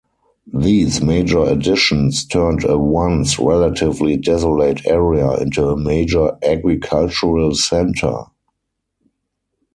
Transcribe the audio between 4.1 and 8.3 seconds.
desolate area into a major agricultural center.